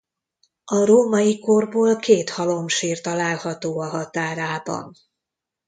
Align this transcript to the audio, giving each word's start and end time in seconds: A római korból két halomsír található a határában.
A 0.65 0.85
római 0.85 1.39
korból 1.39 1.95
két 1.95 2.29
halomsír 2.29 3.01
található 3.01 3.79
a 3.79 3.87
határában. 3.89 4.93